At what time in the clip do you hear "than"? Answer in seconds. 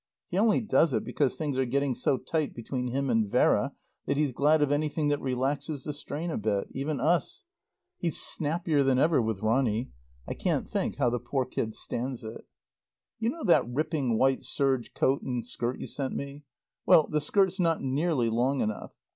8.81-8.97